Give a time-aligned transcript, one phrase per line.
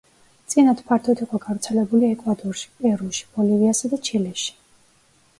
[0.51, 4.49] წინათ ფართოდ იყო გავრცელებული ეკვადორში, პერუში, ბოლივიასა და ჩილეში.